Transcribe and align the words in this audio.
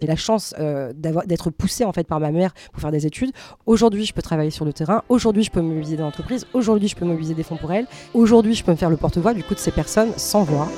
J'ai 0.00 0.06
la 0.06 0.16
chance 0.16 0.54
euh, 0.58 0.92
d'être 0.94 1.50
poussée 1.50 1.84
en 1.84 1.92
fait 1.92 2.04
par 2.04 2.20
ma 2.20 2.30
mère 2.30 2.52
pour 2.72 2.80
faire 2.80 2.90
des 2.90 3.06
études. 3.06 3.32
Aujourd'hui, 3.66 4.06
je 4.06 4.14
peux 4.14 4.22
travailler 4.22 4.50
sur 4.50 4.64
le 4.64 4.72
terrain. 4.72 5.02
Aujourd'hui, 5.08 5.42
je 5.42 5.50
peux 5.50 5.60
mobiliser 5.60 5.96
des 5.96 6.02
entreprises. 6.02 6.46
Aujourd'hui, 6.54 6.88
je 6.88 6.96
peux 6.96 7.04
mobiliser 7.04 7.34
des 7.34 7.42
fonds 7.42 7.56
pour 7.56 7.72
elles. 7.72 7.86
Aujourd'hui, 8.14 8.54
je 8.54 8.64
peux 8.64 8.70
me 8.70 8.76
faire 8.76 8.90
le 8.90 8.96
porte-voix 8.96 9.34
du 9.34 9.44
coup 9.44 9.54
de 9.54 9.58
ces 9.58 9.72
personnes 9.72 10.12
sans 10.16 10.44
voix. 10.44 10.68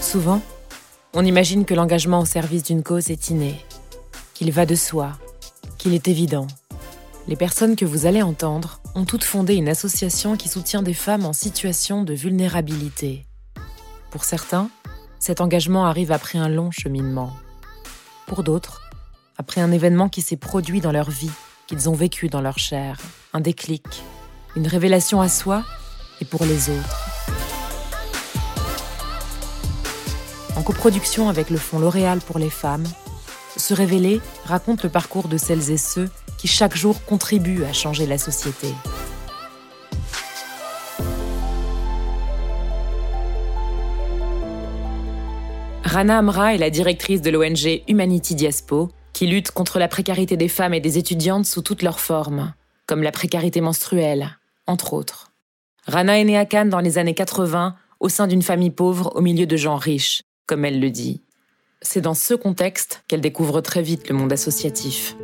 Souvent, 0.00 0.42
on 1.14 1.24
imagine 1.24 1.64
que 1.64 1.74
l'engagement 1.74 2.20
au 2.20 2.24
service 2.24 2.62
d'une 2.62 2.82
cause 2.82 3.10
est 3.10 3.28
inné, 3.28 3.60
qu'il 4.34 4.50
va 4.50 4.64
de 4.64 4.74
soi, 4.74 5.12
qu'il 5.78 5.94
est 5.94 6.08
évident. 6.08 6.46
Les 7.28 7.36
personnes 7.36 7.76
que 7.76 7.84
vous 7.84 8.06
allez 8.06 8.22
entendre 8.22 8.80
ont 8.94 9.04
toutes 9.04 9.24
fondé 9.24 9.54
une 9.54 9.68
association 9.68 10.36
qui 10.36 10.48
soutient 10.48 10.82
des 10.82 10.94
femmes 10.94 11.26
en 11.26 11.32
situation 11.32 12.02
de 12.02 12.14
vulnérabilité. 12.14 13.26
Pour 14.10 14.24
certains, 14.24 14.70
cet 15.18 15.40
engagement 15.40 15.86
arrive 15.86 16.12
après 16.12 16.38
un 16.38 16.48
long 16.48 16.70
cheminement. 16.70 17.32
Pour 18.26 18.42
d'autres, 18.42 18.80
après 19.36 19.60
un 19.60 19.70
événement 19.70 20.08
qui 20.08 20.22
s'est 20.22 20.36
produit 20.36 20.80
dans 20.80 20.92
leur 20.92 21.10
vie, 21.10 21.30
qu'ils 21.66 21.90
ont 21.90 21.94
vécu 21.94 22.28
dans 22.28 22.40
leur 22.40 22.58
chair, 22.58 22.98
un 23.32 23.40
déclic, 23.40 23.84
une 24.56 24.66
révélation 24.66 25.20
à 25.20 25.28
soi 25.28 25.62
et 26.20 26.24
pour 26.24 26.44
les 26.44 26.70
autres. 26.70 27.11
En 30.62 30.64
coproduction 30.64 31.28
avec 31.28 31.50
le 31.50 31.56
Fonds 31.56 31.80
L'Oréal 31.80 32.20
pour 32.20 32.38
les 32.38 32.48
femmes, 32.48 32.84
Se 33.56 33.74
révéler 33.74 34.20
raconte 34.44 34.84
le 34.84 34.90
parcours 34.90 35.26
de 35.26 35.36
celles 35.36 35.72
et 35.72 35.76
ceux 35.76 36.08
qui 36.38 36.46
chaque 36.46 36.76
jour 36.76 37.04
contribuent 37.04 37.64
à 37.64 37.72
changer 37.72 38.06
la 38.06 38.16
société. 38.16 38.68
Rana 45.82 46.18
Amra 46.18 46.54
est 46.54 46.58
la 46.58 46.70
directrice 46.70 47.22
de 47.22 47.30
l'ONG 47.30 47.82
Humanity 47.88 48.36
Diaspo, 48.36 48.88
qui 49.12 49.26
lutte 49.26 49.50
contre 49.50 49.80
la 49.80 49.88
précarité 49.88 50.36
des 50.36 50.48
femmes 50.48 50.74
et 50.74 50.80
des 50.80 50.96
étudiantes 50.96 51.44
sous 51.44 51.62
toutes 51.62 51.82
leurs 51.82 51.98
formes, 51.98 52.54
comme 52.86 53.02
la 53.02 53.10
précarité 53.10 53.60
menstruelle, 53.60 54.38
entre 54.68 54.92
autres. 54.92 55.32
Rana 55.88 56.20
est 56.20 56.24
née 56.24 56.38
à 56.38 56.46
Cannes 56.46 56.70
dans 56.70 56.78
les 56.78 56.98
années 56.98 57.14
80 57.14 57.74
au 57.98 58.08
sein 58.08 58.28
d'une 58.28 58.42
famille 58.42 58.70
pauvre 58.70 59.10
au 59.16 59.20
milieu 59.20 59.46
de 59.46 59.56
gens 59.56 59.76
riches, 59.76 60.22
comme 60.46 60.64
elle 60.64 60.80
le 60.80 60.90
dit. 60.90 61.22
C'est 61.80 62.00
dans 62.00 62.14
ce 62.14 62.34
contexte 62.34 63.02
qu'elle 63.08 63.20
découvre 63.20 63.60
très 63.60 63.82
vite 63.82 64.08
le 64.08 64.14
monde 64.14 64.32
associatif. 64.32 65.16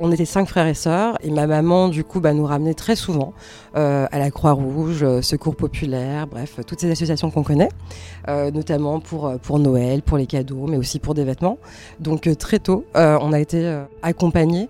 On 0.00 0.10
était 0.10 0.24
cinq 0.24 0.48
frères 0.48 0.66
et 0.66 0.74
sœurs 0.74 1.16
et 1.22 1.30
ma 1.30 1.46
maman 1.46 1.88
du 1.88 2.02
coup 2.02 2.20
bah, 2.20 2.34
nous 2.34 2.44
ramenait 2.44 2.74
très 2.74 2.96
souvent 2.96 3.32
euh, 3.76 4.06
à 4.10 4.18
la 4.18 4.30
Croix-Rouge, 4.30 5.02
euh, 5.04 5.22
Secours 5.22 5.56
Populaire, 5.56 6.26
bref, 6.26 6.58
toutes 6.66 6.80
ces 6.80 6.90
associations 6.90 7.30
qu'on 7.30 7.44
connaît, 7.44 7.68
euh, 8.28 8.50
notamment 8.50 9.00
pour, 9.00 9.58
Noël, 9.58 10.02
pour 10.02 10.18
les 10.18 10.26
cadeaux, 10.26 10.66
mais 10.66 10.76
aussi 10.76 10.98
pour 10.98 11.14
des 11.14 11.24
vêtements. 11.24 11.58
Donc 12.00 12.28
très 12.38 12.58
tôt, 12.58 12.84
on 12.94 13.32
a 13.32 13.38
été 13.38 13.82
accompagnés 14.02 14.68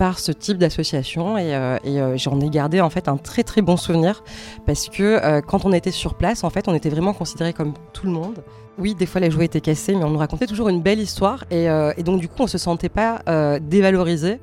par 0.00 0.18
ce 0.18 0.32
type 0.32 0.56
d'association 0.56 1.36
et, 1.36 1.54
euh, 1.54 1.76
euh, 1.84 2.16
j'en 2.16 2.40
ai 2.40 2.48
gardé 2.48 2.80
en 2.80 2.88
fait 2.88 3.06
un 3.06 3.18
très 3.18 3.42
très 3.42 3.60
bon 3.60 3.76
souvenir 3.76 4.24
parce 4.64 4.88
que 4.88 5.02
euh, 5.02 5.42
quand 5.42 5.66
on 5.66 5.74
était 5.74 5.90
sur 5.90 6.14
place 6.14 6.42
en 6.42 6.48
fait 6.48 6.68
on 6.68 6.74
était 6.74 6.88
vraiment 6.88 7.12
considérés 7.12 7.52
comme 7.52 7.74
tout 7.92 8.06
le 8.06 8.12
monde. 8.12 8.42
Oui 8.78 8.94
des 8.94 9.04
fois 9.04 9.20
les 9.20 9.30
jouets 9.30 9.44
étaient 9.44 9.60
cassés 9.60 9.94
mais 9.94 10.02
on 10.02 10.08
nous 10.08 10.18
racontait 10.18 10.46
toujours 10.46 10.70
une 10.70 10.80
belle 10.80 11.00
histoire 11.00 11.44
et, 11.50 11.68
donc 12.02 12.18
du 12.18 12.28
coup 12.28 12.36
on 12.44 12.46
se 12.46 12.56
sentait 12.56 12.88
pas 12.88 13.20
dévalorisé. 13.60 14.40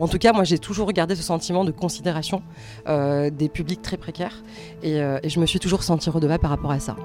En 0.00 0.08
tout 0.08 0.18
cas 0.18 0.32
moi 0.32 0.42
j'ai 0.42 0.58
toujours 0.58 0.92
gardé 0.92 1.14
ce 1.14 1.22
sentiment 1.22 1.64
de 1.64 1.70
considération 1.70 2.42
des 2.88 3.48
publics 3.48 3.82
très 3.82 3.96
précaires 3.96 4.42
et, 4.82 4.96
et 4.96 5.28
je 5.28 5.38
me 5.38 5.46
suis 5.46 5.60
toujours 5.60 5.84
sentie 5.84 6.10
redevable 6.10 6.40
par 6.40 6.50
rapport 6.50 6.72
à 6.72 6.80
ça. 6.80 6.96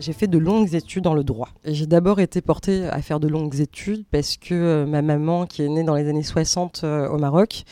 J'ai 0.00 0.14
fait 0.14 0.28
de 0.28 0.38
longues 0.38 0.74
études 0.74 1.04
dans 1.04 1.12
le 1.12 1.24
droit. 1.24 1.50
J'ai 1.66 1.86
d'abord 1.86 2.20
été 2.20 2.40
portée 2.40 2.86
à 2.86 3.02
faire 3.02 3.20
de 3.20 3.28
longues 3.28 3.60
études 3.60 4.06
parce 4.10 4.38
que 4.38 4.54
euh, 4.54 4.86
ma 4.86 5.02
maman, 5.02 5.44
qui 5.44 5.62
est 5.62 5.68
née 5.68 5.84
dans 5.84 5.94
les 5.94 6.08
années 6.08 6.22
60 6.22 6.80
euh, 6.84 7.06
au 7.08 7.18
Maroc, 7.18 7.64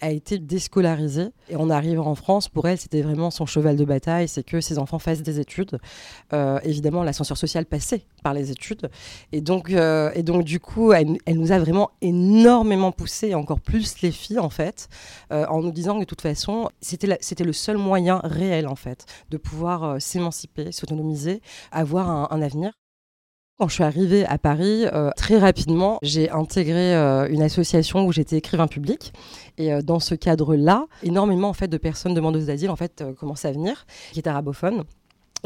a 0.00 0.12
été 0.12 0.38
déscolarisée. 0.38 1.30
Et 1.48 1.56
en 1.56 1.70
arrivant 1.70 2.06
en 2.06 2.14
France, 2.14 2.48
pour 2.48 2.68
elle, 2.68 2.78
c'était 2.78 3.02
vraiment 3.02 3.32
son 3.32 3.46
cheval 3.46 3.76
de 3.76 3.84
bataille, 3.84 4.28
c'est 4.28 4.44
que 4.44 4.60
ses 4.60 4.78
enfants 4.78 5.00
fassent 5.00 5.22
des 5.22 5.40
études. 5.40 5.80
Euh, 6.32 6.60
évidemment, 6.62 7.02
l'ascenseur 7.02 7.36
social 7.36 7.66
passait 7.66 8.04
par 8.22 8.34
les 8.34 8.50
études. 8.50 8.90
Et 9.32 9.40
donc, 9.40 9.70
euh, 9.70 10.10
et 10.14 10.22
donc 10.22 10.44
du 10.44 10.60
coup, 10.60 10.92
elle, 10.92 11.18
nous 11.28 11.52
a 11.52 11.58
vraiment 11.58 11.90
énormément 12.00 12.92
poussé, 12.92 13.34
encore 13.34 13.60
plus 13.60 14.00
les 14.02 14.10
filles, 14.10 14.38
en 14.38 14.50
fait, 14.50 14.88
euh, 15.32 15.46
en 15.46 15.60
nous 15.60 15.72
disant 15.72 15.94
que 15.94 16.00
de 16.00 16.04
toute 16.04 16.22
façon, 16.22 16.70
c'était 16.80 17.44
le 17.44 17.52
seul 17.52 17.76
moyen 17.76 18.20
réel, 18.24 18.66
en 18.66 18.76
fait, 18.76 19.06
de 19.30 19.36
pouvoir 19.36 19.84
euh, 19.84 19.98
s'émanciper, 19.98 20.72
s'autonomiser, 20.72 21.40
avoir 21.70 22.32
un, 22.32 22.42
avenir. 22.42 22.72
Quand 23.58 23.68
je 23.68 23.74
suis 23.74 23.84
arrivée 23.84 24.24
à 24.26 24.38
Paris, 24.38 24.86
très 25.16 25.38
rapidement, 25.38 25.98
j'ai 26.02 26.28
intégré 26.30 26.94
une 27.30 27.42
association 27.42 28.04
où 28.04 28.10
j'étais 28.10 28.36
écrivain 28.36 28.66
public. 28.66 29.12
Et 29.58 29.70
dans 29.82 30.00
ce 30.00 30.16
cadre-là, 30.16 30.86
énormément 31.04 31.50
en 31.50 31.52
fait 31.52 31.68
de 31.68 31.76
personnes 31.76 32.14
demandeuses 32.14 32.46
d'asile 32.46 32.70
en 32.70 32.76
fait 32.76 33.04
commençaient 33.20 33.48
à 33.48 33.52
venir, 33.52 33.86
qui 34.12 34.18
étaient 34.18 34.30
arabophones 34.30 34.82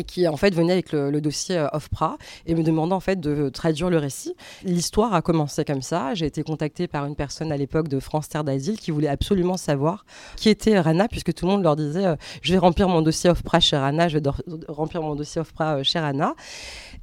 qui 0.02 0.28
en 0.28 0.36
fait 0.36 0.54
venaient 0.54 0.72
avec 0.72 0.92
le, 0.92 1.20
dossier 1.20 1.56
euh, 1.56 1.68
OFPRA 1.72 2.18
et 2.46 2.54
me 2.54 2.62
demandant 2.62 2.96
en 2.96 3.00
fait 3.00 3.18
de 3.18 3.48
traduire 3.48 3.90
le 3.90 3.98
récit. 3.98 4.34
L'histoire 4.64 5.14
a 5.14 5.22
commencé 5.22 5.64
comme 5.64 5.82
ça. 5.82 6.14
J'ai 6.14 6.26
été 6.26 6.42
contactée 6.42 6.86
par 6.86 7.06
une 7.06 7.16
personne 7.16 7.52
à 7.52 7.56
l'époque 7.56 7.88
de 7.88 8.00
France 8.00 8.28
Terre 8.28 8.44
d'Asile 8.44 8.78
qui 8.78 8.90
voulait 8.90 9.08
absolument 9.08 9.56
savoir 9.56 10.04
qui 10.36 10.48
était 10.48 10.78
Rana 10.78 11.08
puisque 11.08 11.32
tout 11.32 11.46
le 11.46 11.52
monde 11.52 11.62
leur 11.62 11.76
disait 11.76 12.06
euh, 12.06 12.16
je 12.42 12.52
vais 12.52 12.58
remplir 12.58 12.88
mon 12.88 13.02
dossier 13.02 13.30
OFPRA 13.30 13.60
chez 13.60 13.76
Rana, 13.76 14.08
je 14.08 14.18
vais 14.18 14.30
remplir 14.68 15.02
mon 15.02 15.14
dossier 15.14 15.40
OFPRA 15.40 15.76
euh, 15.76 15.82
chez 15.82 15.98
Rana. 15.98 16.34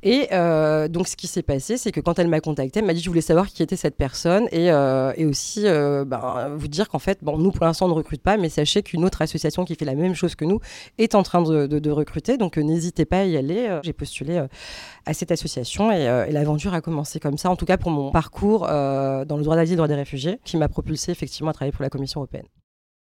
Et 0.06 0.28
euh, 0.34 0.90
donc, 0.90 1.08
ce 1.08 1.16
qui 1.16 1.28
s'est 1.28 1.44
passé, 1.44 1.78
c'est 1.78 1.94
que 1.94 2.02
quand 2.02 2.20
elle 2.20 2.28
m'a 2.28 2.42
contactée, 2.42 2.80
elle 2.80 2.86
m'a 2.86 2.94
dit 2.94 3.02
je 3.02 3.08
voulais 3.08 3.22
savoir 3.22 3.48
qui 3.48 3.64
était 3.64 3.78
cette 3.78 3.96
personne 3.96 4.48
et, 4.52 4.70
euh, 4.70 5.14
et 5.16 5.26
aussi 5.26 5.64
ben, 5.64 6.52
vous 6.56 6.68
dire 6.68 6.90
qu'en 6.90 7.00
fait, 7.00 7.20
bon, 7.22 7.38
nous 7.38 7.52
pour 7.52 7.66
l'instant 7.66 7.86
on 7.86 7.90
ne 7.90 7.94
recrute 7.94 8.22
pas, 8.22 8.36
mais 8.36 8.50
sachez 8.50 8.84
qu'une 8.84 9.06
autre 9.06 9.22
association 9.22 9.64
qui 9.64 9.76
fait 9.76 9.86
la 9.86 9.96
même 9.96 10.14
chose 10.14 10.36
que 10.36 10.44
nous 10.44 10.60
est 10.98 11.16
en 11.16 11.24
train 11.24 11.42
de, 11.42 11.90
recruter. 11.90 12.38
Donc, 12.38 12.58
euh, 12.58 12.64
n'hésitez 12.84 13.06
pas 13.06 13.20
à 13.20 13.24
y 13.24 13.38
aller. 13.38 13.68
Euh, 13.70 13.80
J'ai 13.84 13.94
postulé 13.94 14.38
euh, 14.38 14.48
à 15.06 15.14
cette 15.14 15.32
association 15.32 15.92
et, 15.92 16.08
euh, 16.08 16.26
et 16.26 16.32
l'aventure 16.32 16.74
a 16.74 16.82
commencé 16.82 17.20
comme 17.20 17.38
ça, 17.38 17.50
en 17.50 17.56
tout 17.56 17.66
cas 17.66 17.78
pour 17.78 17.92
mon 17.92 18.12
parcours 18.12 18.62
dans 18.62 19.38
le 19.38 19.44
droit 19.44 19.56
d'asile, 19.56 19.78
droit 19.78 19.88
des 19.88 19.96
réfugiés, 19.96 20.40
qui 20.44 20.58
m'a 20.58 20.68
propulsé 20.68 21.12
effectivement 21.12 21.52
à 21.52 21.54
travailler 21.54 21.72
pour 21.72 21.84
la 21.84 21.90
Commission 21.90 22.20
européenne. 22.20 22.46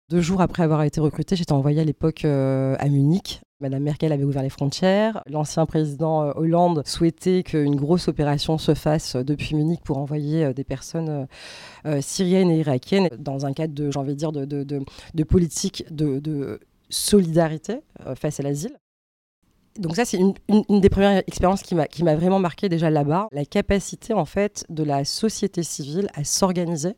Deux 0.09 0.21
jours 0.21 0.41
après 0.41 0.63
avoir 0.63 0.83
été 0.83 1.01
recrutée, 1.01 1.37
j'étais 1.37 1.53
envoyée 1.53 1.81
à 1.81 1.85
l'époque 1.85 2.25
à 2.25 2.89
Munich. 2.89 3.41
Madame 3.61 3.83
Merkel 3.83 4.13
avait 4.13 4.25
ouvert 4.25 4.43
les 4.43 4.51
frontières. 4.51 5.23
L'ancien 5.27 5.65
président 5.67 6.31
Hollande 6.37 6.83
souhaitait 6.87 7.43
qu'une 7.43 7.75
grosse 7.75 8.07
opération 8.07 8.59
se 8.59 8.75
fasse 8.75 9.17
depuis 9.17 9.57
Munich 9.57 9.81
pour 9.83 9.99
envoyer 9.99 10.53
des 10.53 10.65
personnes 10.65 11.27
syriennes 12.01 12.51
et 12.51 12.59
irakiennes 12.59 13.09
dans 13.19 13.47
un 13.47 13.53
cadre 13.53 13.75
de, 13.75 13.91
j'ai 13.91 13.99
envie 13.99 14.15
de 14.15 14.19
dire, 14.19 14.33
de, 14.33 15.25
politique 15.25 15.85
de, 15.91 16.61
solidarité 16.89 17.81
face 18.15 18.39
à 18.39 18.43
l'asile. 18.43 18.77
Donc 19.79 19.97
ça, 19.97 20.05
c'est 20.05 20.19
une, 20.19 20.35
des 20.81 20.89
premières 20.89 21.23
expériences 21.27 21.63
qui 21.63 21.75
m'a 21.75 22.15
vraiment 22.15 22.39
marqué 22.39 22.69
déjà 22.69 22.91
là-bas. 22.91 23.29
La 23.33 23.45
capacité, 23.45 24.15
en 24.15 24.25
fait, 24.25 24.65
de 24.69 24.83
la 24.83 25.05
société 25.05 25.63
civile 25.63 26.09
à 26.15 26.25
s'organiser, 26.25 26.97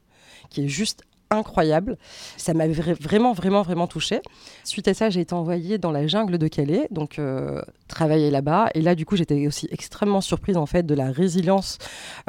qui 0.51 0.65
est 0.65 0.69
juste 0.69 1.03
incroyable. 1.31 1.99
Ça 2.39 2.55
m'a 2.55 2.67
vra- 2.69 2.99
vraiment, 2.99 3.35
vraiment, 3.35 3.61
vraiment 3.61 3.87
touchée. 3.87 4.23
Suite 4.65 4.89
à 4.89 4.95
ça, 4.95 5.11
j'ai 5.11 5.21
été 5.21 5.35
envoyée 5.35 5.77
dans 5.77 5.91
la 5.91 6.07
jungle 6.07 6.39
de 6.39 6.49
Calais, 6.49 6.89
donc 6.91 7.19
euh, 7.19 7.61
travailler 7.87 8.31
là-bas. 8.31 8.71
Et 8.75 8.81
là, 8.81 8.95
du 8.95 9.05
coup, 9.05 9.15
j'étais 9.15 9.47
aussi 9.47 9.69
extrêmement 9.71 10.23
surprise, 10.23 10.57
en 10.57 10.65
fait, 10.65 10.85
de 10.85 10.95
la 10.95 11.11
résilience 11.11 11.77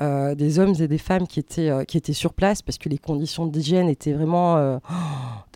euh, 0.02 0.36
des 0.36 0.60
hommes 0.60 0.76
et 0.82 0.90
des 0.90 0.98
femmes 0.98 1.28
qui 1.28 1.40
étaient, 1.40 1.70
euh, 1.70 1.86
qui 1.86 1.96
étaient 1.96 2.12
sur 2.12 2.34
place, 2.34 2.62
parce 2.62 2.78
que 2.78 2.90
les 2.90 2.98
conditions 2.98 3.46
d'hygiène 3.46 3.88
étaient 3.88 4.14
vraiment... 4.14 4.82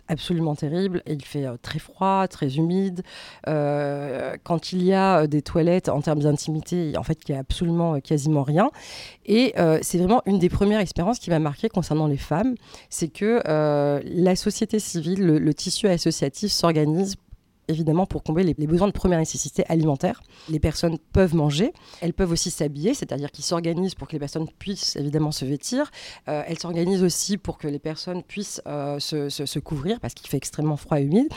absolument 0.08 0.54
terribles. 0.54 1.02
Et 1.06 1.14
il 1.14 1.24
fait 1.24 1.46
euh, 1.46 1.56
très 1.60 1.78
froid, 1.78 2.26
très 2.28 2.56
humide. 2.56 3.02
Euh, 3.48 4.36
quand 4.42 4.72
il 4.72 4.82
y 4.82 4.92
a 4.92 5.20
euh, 5.20 5.26
des 5.26 5.42
toilettes 5.42 5.88
en 5.88 6.00
termes 6.00 6.20
d'intimité, 6.20 6.96
en 6.96 7.02
fait, 7.02 7.18
il 7.26 7.32
y 7.32 7.34
a 7.34 7.38
absolument 7.38 8.00
quasiment 8.00 8.42
rien. 8.42 8.70
Et 9.26 9.54
c'est 9.82 9.98
vraiment 9.98 10.22
une 10.26 10.38
des 10.38 10.48
premières 10.48 10.80
expériences 10.80 11.18
qui 11.18 11.30
m'a 11.30 11.38
marqué 11.38 11.68
concernant 11.68 12.06
les 12.06 12.16
femmes, 12.16 12.54
c'est 12.90 13.08
que 13.08 13.40
la 13.44 14.36
société 14.36 14.78
civile, 14.78 15.24
le, 15.24 15.38
le 15.38 15.54
tissu 15.54 15.88
associatif 15.88 16.52
s'organise 16.52 17.16
évidemment 17.68 18.06
pour 18.06 18.22
combler 18.22 18.44
les, 18.44 18.66
besoins 18.66 18.86
de 18.88 18.92
première 18.92 19.18
nécessité 19.18 19.64
alimentaire. 19.68 20.22
Les 20.48 20.60
personnes 20.60 20.98
peuvent 21.12 21.34
manger, 21.34 21.72
elles 22.00 22.14
peuvent 22.14 22.30
aussi 22.32 22.50
s'habiller, 22.50 22.94
c'est-à-dire 22.94 23.30
qu'ils 23.30 23.44
s'organisent 23.44 23.94
pour 23.94 24.08
que 24.08 24.12
les 24.12 24.18
personnes 24.18 24.48
puissent 24.58 24.96
évidemment 24.96 25.32
se 25.32 25.44
vêtir. 25.44 25.90
Euh, 26.28 26.42
elles 26.46 26.58
s'organisent 26.58 27.02
aussi 27.02 27.36
pour 27.36 27.58
que 27.58 27.68
les 27.68 27.78
personnes 27.78 28.22
puissent 28.22 28.62
euh, 28.66 28.98
se, 28.98 29.58
couvrir 29.58 30.00
parce 30.00 30.14
qu'il 30.14 30.28
fait 30.28 30.36
extrêmement 30.36 30.76
froid 30.76 31.00
et 31.00 31.04
humide. 31.04 31.28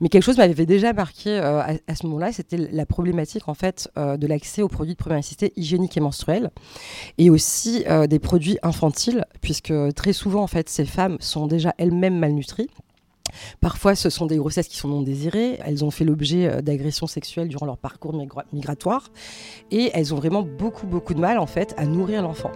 Mais 0.00 0.08
quelque 0.08 0.22
chose 0.22 0.38
m'avait 0.38 0.66
déjà 0.66 0.92
marqué 0.92 1.30
euh, 1.30 1.60
à, 1.60 1.94
ce 1.94 2.06
moment-là, 2.06 2.32
c'était 2.32 2.56
la 2.56 2.86
problématique 2.86 3.48
en 3.48 3.54
fait 3.54 3.90
de 3.96 4.26
l'accès 4.26 4.62
aux 4.62 4.68
produits 4.68 4.94
de 4.94 4.98
première 4.98 5.18
nécessité 5.18 5.52
hygiéniques 5.56 5.96
et 5.96 6.00
menstruels 6.00 6.50
et 7.18 7.30
aussi 7.30 7.84
des 8.08 8.18
produits 8.18 8.58
infantiles 8.62 9.24
puisque 9.40 9.72
très 9.94 10.12
souvent 10.12 10.42
en 10.42 10.46
fait 10.46 10.68
ces 10.68 10.84
femmes 10.84 11.16
sont 11.20 11.46
déjà 11.46 11.74
elles-mêmes 11.78 12.18
malnutries 12.18 12.68
Parfois, 13.60 13.94
ce 13.94 14.10
sont 14.10 14.26
des 14.26 14.36
grossesses 14.36 14.68
qui 14.68 14.76
sont 14.76 14.88
non 14.88 15.02
désirées. 15.02 15.58
Elles 15.64 15.84
ont 15.84 15.90
fait 15.90 16.04
l'objet 16.04 16.46
euh, 16.46 16.60
d'agressions 16.60 17.06
sexuelles 17.06 17.48
durant 17.48 17.66
leur 17.66 17.78
parcours 17.78 18.14
migratoire. 18.52 19.10
Et 19.70 19.90
elles 19.94 20.14
ont 20.14 20.16
vraiment 20.16 20.42
beaucoup, 20.42 20.86
beaucoup 20.86 21.14
de 21.14 21.20
mal, 21.20 21.38
en 21.38 21.46
fait, 21.46 21.74
à 21.76 21.86
nourrir 21.86 22.22
l'enfant. 22.22 22.52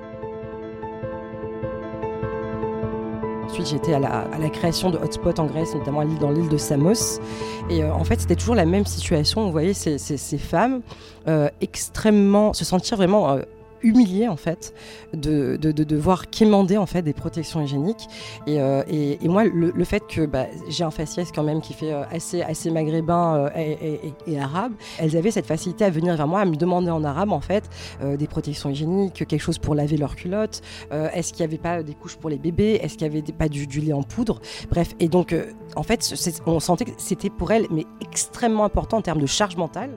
Ensuite, 3.44 3.66
j'étais 3.66 3.94
à 3.94 3.98
la, 3.98 4.50
création 4.50 4.90
de 4.90 4.98
hotspots 4.98 5.40
en 5.40 5.46
Grèce, 5.46 5.74
notamment 5.74 6.04
dans 6.04 6.30
l'île 6.30 6.48
de 6.48 6.56
Samos. 6.56 7.20
Et 7.68 7.82
euh, 7.82 7.92
en 7.92 8.04
fait, 8.04 8.20
c'était 8.20 8.36
toujours 8.36 8.54
la 8.54 8.66
même 8.66 8.86
situation. 8.86 9.44
Vous 9.44 9.52
voyez 9.52 9.74
ces, 9.74 9.98
femmes 10.38 10.82
euh, 11.26 11.48
extrêmement 11.60 12.52
se 12.52 12.64
sentir 12.64 12.96
vraiment 12.96 13.38
humilié 13.82 14.28
en 14.28 14.36
fait 14.36 14.74
de, 15.14 15.56
de, 15.56 15.72
de, 15.72 15.84
devoir 15.84 16.30
quémander 16.30 16.76
en 16.76 16.86
fait 16.86 17.02
des 17.02 17.12
protections 17.12 17.60
hygiéniques. 17.62 18.06
Et, 18.46 18.60
euh, 18.60 18.82
et, 18.88 19.28
moi 19.28 19.44
le, 19.44 19.84
fait 19.84 20.06
que 20.06 20.26
bah, 20.26 20.46
j'ai 20.68 20.84
un 20.84 20.90
faciès 20.90 21.30
quand 21.32 21.42
même 21.42 21.60
qui 21.60 21.72
fait 21.72 21.92
euh, 21.92 22.02
assez 22.10 22.42
assez 22.42 22.70
maghrébin 22.70 23.50
euh, 23.56 24.02
et, 24.26 24.38
arabe 24.38 24.72
elles 24.98 25.16
avaient 25.16 25.30
cette 25.30 25.46
facilité 25.46 25.84
à 25.84 25.90
venir 25.90 26.16
vers 26.16 26.26
moi 26.26 26.40
à 26.40 26.44
me 26.44 26.56
demander 26.56 26.90
en 26.90 27.04
arabe 27.04 27.32
en 27.32 27.40
fait 27.40 27.68
des 28.02 28.26
protections 28.26 28.70
hygiéniques 28.70 29.26
quelque 29.26 29.40
chose 29.40 29.58
pour 29.58 29.74
laver 29.74 29.96
leurs 29.96 30.16
culottes 30.16 30.62
est-ce 30.90 31.32
qu'il 31.32 31.44
n'y 31.44 31.52
avait 31.52 31.60
pas 31.60 31.82
des 31.82 31.94
couches 31.94 32.16
pour 32.16 32.30
les 32.30 32.38
bébés 32.38 32.78
est-ce 32.82 32.96
qu'il 32.96 33.10
n'y 33.10 33.18
avait 33.18 33.32
pas 33.32 33.48
du, 33.48 33.66
du, 33.66 33.80
lait 33.80 33.92
en 33.92 34.02
poudre? 34.02 34.40
Bref 34.70 34.94
et 35.00 35.08
donc 35.08 35.34
en 35.76 35.82
fait 35.82 36.14
on 36.46 36.60
sentait 36.60 36.86
que 36.86 36.92
c'était 36.96 37.30
pour 37.30 37.50
elles 37.50 37.66
mais 37.70 37.84
extrêmement 38.00 38.64
important 38.64 38.98
en 38.98 39.02
termes 39.02 39.20
de 39.20 39.26
charge 39.26 39.56
mentale. 39.56 39.90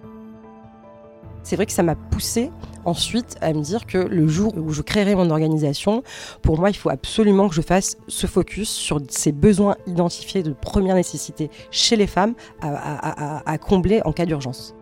C'est 1.44 1.58
vrai 1.58 1.66
que 1.66 1.72
ça 1.72 1.84
m'a 1.84 1.96
poussé 1.96 2.52
ensuite 2.86 3.38
à 3.42 3.54
me 3.54 3.62
dire 3.62 3.86
que 3.86 3.98
le 3.98 4.28
jour 4.28 4.54
où 4.58 4.72
je 4.72 4.82
créerai 4.82 5.16
mon 5.16 5.30
organisation, 5.30 6.04
pour 6.42 6.60
moi, 6.60 6.70
il 6.70 6.76
faut 6.76 6.90
absolument 6.90 7.50
que 7.50 7.56
je 7.56 7.62
fasse 7.62 7.98
ce 8.08 8.28
focus 8.28 8.70
sur 8.70 9.00
ces 9.10 9.32
besoins 9.32 9.76
identifiés 9.88 10.44
de 10.44 10.54
première 10.54 10.96
nécessité 10.96 11.50
chez 11.72 11.96
les 11.96 12.08
femmes 12.08 12.34
à, 12.62 13.58
combler 13.58 14.02
en 14.06 14.12
cas 14.12 14.26
d'urgence 14.26 14.76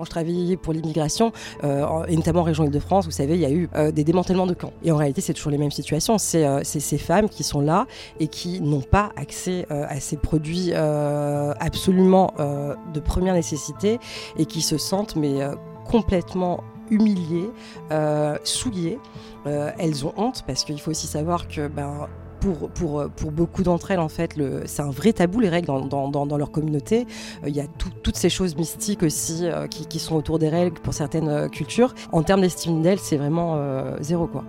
quand 0.00 0.06
je 0.06 0.10
travaillais 0.10 0.56
pour 0.56 0.72
l'immigration, 0.72 1.30
euh, 1.62 2.04
et 2.08 2.16
notamment 2.16 2.40
en 2.40 2.44
région 2.44 2.64
Île-de-France, 2.64 3.04
vous 3.04 3.10
savez, 3.10 3.34
il 3.34 3.40
y 3.40 3.44
a 3.44 3.50
eu 3.50 3.68
euh, 3.74 3.92
des 3.92 4.02
démantèlements 4.02 4.46
de 4.46 4.54
camps. 4.54 4.72
Et 4.82 4.90
en 4.90 4.96
réalité, 4.96 5.20
c'est 5.20 5.34
toujours 5.34 5.52
les 5.52 5.58
mêmes 5.58 5.70
situations. 5.70 6.16
C'est 6.16 6.46
euh, 6.46 6.62
ces 6.64 6.96
femmes 6.96 7.28
qui 7.28 7.44
sont 7.44 7.60
là 7.60 7.86
et 8.18 8.26
qui 8.26 8.62
n'ont 8.62 8.80
pas 8.80 9.10
accès 9.16 9.66
à 9.68 10.00
ces 10.00 10.16
produits 10.16 10.72
absolument 10.72 12.32
de 12.38 13.00
première 13.00 13.34
nécessité 13.34 13.98
et 14.38 14.46
qui 14.46 14.62
se 14.62 14.78
sentent 14.78 15.16
mais 15.16 15.40
complètement 15.84 16.62
humiliées, 16.90 17.50
souillées. 18.44 18.98
elles 19.44 20.06
ont 20.06 20.12
honte 20.16 20.44
parce 20.46 20.64
qu'il 20.64 20.80
faut 20.80 20.90
aussi 20.90 21.06
savoir 21.06 21.48
que 21.48 21.68
ben, 21.68 22.08
pour, 22.40 22.70
pour, 22.70 23.04
pour 23.16 23.30
beaucoup 23.30 23.62
d'entre 23.62 23.90
elles, 23.90 24.00
en 24.00 24.08
fait, 24.08 24.34
c'est 24.64 24.82
un 24.82 24.90
vrai 24.90 25.12
tabou, 25.12 25.40
les 25.40 25.48
règles, 25.48 25.66
dans, 25.66 26.08
dans, 26.08 26.26
dans 26.26 26.36
leur 26.36 26.50
communauté. 26.50 27.06
Euh, 27.44 27.48
il 27.48 27.56
y 27.56 27.60
a 27.60 27.66
toutes 28.02 28.16
ces 28.16 28.30
choses 28.30 28.56
mystiques 28.56 29.02
aussi 29.02 29.46
euh, 29.46 29.66
qui, 29.66 29.86
qui, 29.86 29.98
sont 29.98 30.16
autour 30.16 30.38
des 30.38 30.48
règles 30.48 30.80
pour 30.80 30.94
certaines 30.94 31.28
euh, 31.28 31.48
cultures. 31.48 31.94
En 32.12 32.22
termes 32.22 32.40
d'estime 32.40 32.82
d'elles, 32.82 32.98
c'est 32.98 33.16
vraiment 33.16 33.60
zéro, 34.00 34.26
quoi. 34.26 34.44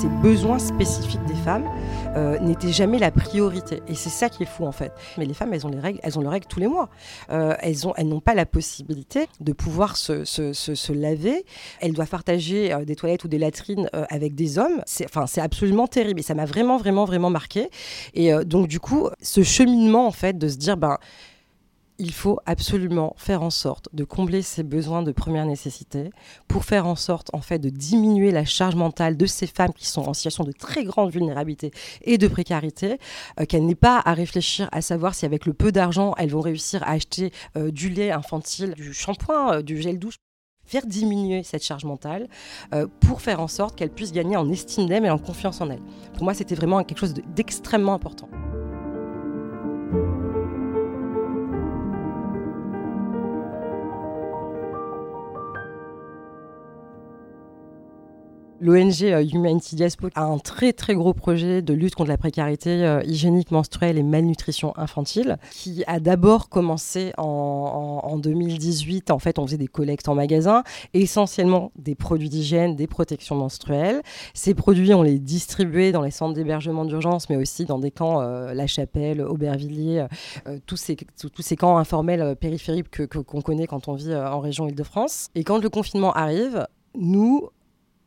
Ces 0.00 0.08
besoins 0.08 0.58
spécifiques 0.58 1.24
des 1.26 1.34
femmes 1.34 1.68
euh, 2.16 2.38
n'étaient 2.38 2.72
jamais 2.72 2.98
la 2.98 3.10
priorité. 3.10 3.82
Et 3.86 3.94
c'est 3.94 4.08
ça 4.08 4.30
qui 4.30 4.44
est 4.44 4.46
fou 4.46 4.64
en 4.64 4.72
fait. 4.72 4.92
Mais 5.18 5.26
les 5.26 5.34
femmes, 5.34 5.52
elles 5.52 5.66
ont 5.66 5.70
les 5.70 5.78
règles, 5.78 6.00
elles 6.02 6.18
ont 6.18 6.22
leurs 6.22 6.32
règles 6.32 6.46
tous 6.46 6.58
les 6.58 6.68
mois. 6.68 6.88
Euh, 7.30 7.54
elles 7.60 7.86
ont, 7.86 7.92
elles 7.98 8.08
n'ont 8.08 8.20
pas 8.20 8.34
la 8.34 8.46
possibilité 8.46 9.28
de 9.40 9.52
pouvoir 9.52 9.98
se, 9.98 10.24
se, 10.24 10.54
se, 10.54 10.92
laver. 10.92 11.44
Elles 11.80 11.92
doivent 11.92 12.08
partager 12.08 12.72
euh, 12.72 12.86
des 12.86 12.96
toilettes 12.96 13.24
ou 13.24 13.28
des 13.28 13.38
latrines 13.38 13.90
avec 13.92 14.34
des 14.34 14.58
hommes. 14.58 14.80
C'est, 14.86 15.04
enfin, 15.04 15.26
c'est 15.26 15.42
absolument 15.42 15.86
terrible. 15.86 16.20
Et 16.20 16.22
ça 16.22 16.34
m'a 16.34 16.46
vraiment, 16.46 16.78
vraiment, 16.78 17.04
vraiment 17.04 17.30
marqué. 17.30 17.68
Et 18.14 18.32
donc 18.44 18.68
du 18.68 18.80
coup, 18.80 19.08
ce 19.20 19.42
cheminement 19.42 20.06
en 20.06 20.12
fait 20.12 20.38
de 20.38 20.48
se 20.48 20.56
dire, 20.56 20.78
ben 20.78 20.96
il 22.00 22.12
faut 22.12 22.40
absolument 22.46 23.14
faire 23.18 23.42
en 23.42 23.50
sorte 23.50 23.88
de 23.92 24.04
combler 24.04 24.40
ces 24.40 24.62
besoins 24.62 25.02
de 25.02 25.12
première 25.12 25.44
nécessité 25.44 26.10
pour 26.48 26.64
faire 26.64 26.86
en 26.86 26.96
sorte 26.96 27.28
en 27.34 27.42
fait 27.42 27.58
de 27.58 27.68
diminuer 27.68 28.30
la 28.30 28.46
charge 28.46 28.74
mentale 28.74 29.18
de 29.18 29.26
ces 29.26 29.46
femmes 29.46 29.74
qui 29.74 29.86
sont 29.86 30.08
en 30.08 30.14
situation 30.14 30.42
de 30.42 30.52
très 30.52 30.82
grande 30.82 31.12
vulnérabilité 31.12 31.72
et 32.02 32.16
de 32.16 32.26
précarité, 32.26 32.98
euh, 33.38 33.44
qu'elles 33.44 33.66
n'aient 33.66 33.74
pas 33.74 34.00
à 34.02 34.14
réfléchir 34.14 34.68
à 34.72 34.80
savoir 34.80 35.14
si 35.14 35.26
avec 35.26 35.44
le 35.44 35.52
peu 35.52 35.72
d'argent 35.72 36.14
elles 36.16 36.30
vont 36.30 36.40
réussir 36.40 36.82
à 36.84 36.92
acheter 36.92 37.32
euh, 37.56 37.70
du 37.70 37.90
lait 37.90 38.10
infantile, 38.10 38.72
du 38.74 38.94
shampoing, 38.94 39.56
euh, 39.56 39.62
du 39.62 39.80
gel 39.80 39.98
douche 39.98 40.16
faire 40.64 40.86
diminuer 40.86 41.42
cette 41.42 41.64
charge 41.64 41.84
mentale 41.84 42.28
pour 43.00 43.22
faire 43.22 43.40
en 43.40 43.48
sorte 43.48 43.76
qu'elles 43.76 43.90
puissent 43.90 44.12
gagner 44.12 44.36
en 44.36 44.48
estime 44.48 44.86
d'elles 44.86 45.04
et 45.04 45.10
en 45.10 45.18
confiance 45.18 45.60
en 45.60 45.68
elles. 45.68 45.82
Pour 46.14 46.22
moi, 46.22 46.32
c'était 46.32 46.54
vraiment 46.54 46.84
quelque 46.84 47.00
chose 47.00 47.14
d'extrêmement 47.34 47.92
important. 47.92 48.28
L'ONG 58.60 59.04
euh, 59.04 59.24
Humanity 59.24 59.74
Diaspo 59.74 60.08
a 60.14 60.24
un 60.24 60.38
très 60.38 60.74
très 60.74 60.94
gros 60.94 61.14
projet 61.14 61.62
de 61.62 61.72
lutte 61.72 61.94
contre 61.94 62.10
la 62.10 62.18
précarité 62.18 62.84
euh, 62.84 63.02
hygiénique 63.04 63.52
menstruelle 63.52 63.96
et 63.96 64.02
malnutrition 64.02 64.76
infantile 64.76 65.38
qui 65.50 65.82
a 65.86 65.98
d'abord 65.98 66.50
commencé 66.50 67.12
en, 67.16 68.18
2018. 68.18 69.10
En 69.10 69.18
fait, 69.18 69.38
on 69.38 69.46
faisait 69.46 69.56
des 69.56 69.66
collectes 69.66 70.08
en 70.08 70.14
magasin, 70.14 70.62
essentiellement 70.92 71.72
des 71.76 71.94
produits 71.94 72.28
d'hygiène, 72.28 72.76
des 72.76 72.86
protections 72.86 73.34
menstruelles. 73.34 74.02
Ces 74.34 74.52
produits, 74.52 74.92
on 74.92 75.02
les 75.02 75.18
distribuait 75.18 75.90
dans 75.92 76.02
les 76.02 76.10
centres 76.10 76.34
d'hébergement 76.34 76.84
d'urgence, 76.84 77.30
mais 77.30 77.36
aussi 77.36 77.64
dans 77.64 77.78
des 77.78 77.90
camps 77.90 78.20
euh, 78.20 78.52
La 78.52 78.66
Chapelle, 78.66 79.22
Aubervilliers, 79.22 80.06
tous, 80.66 80.76
ces, 80.76 80.96
tous 80.96 81.42
ces 81.42 81.56
camps 81.56 81.78
informels 81.78 82.36
périphériques 82.36 83.06
qu'on 83.06 83.22
que, 83.22 83.40
connaît 83.40 83.66
quand 83.66 83.88
on 83.88 83.94
vit 83.94 84.14
en 84.14 84.40
région 84.40 84.68
Île-de-France. 84.68 85.28
Et 85.34 85.44
quand 85.44 85.58
le 85.58 85.70
confinement 85.70 86.12
arrive, 86.12 86.66
nous, 86.98 87.48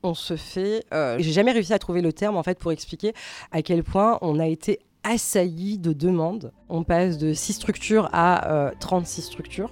on 0.04 0.14
se 0.14 0.36
fait. 0.36 0.86
Euh, 0.94 1.18
j'ai 1.20 1.32
jamais 1.32 1.52
réussi 1.52 1.74
à 1.74 1.80
trouver 1.80 2.02
le 2.02 2.14
terme 2.14 2.38
en 2.38 2.44
fait 2.44 2.60
pour 2.60 2.72
expliquer 2.72 3.14
à 3.52 3.62
quel 3.62 3.84
point 3.84 4.20
on 4.22 4.40
a 4.40 4.48
été 4.48 4.80
assailli 5.04 5.78
de 5.78 5.94
demandes. 5.94 6.52
On 6.70 6.84
passe 6.84 7.18
de 7.18 7.34
6 7.34 7.54
structures 7.54 8.10
à 8.14 8.72
36 8.80 9.22
euh, 9.22 9.26
structures. 9.26 9.72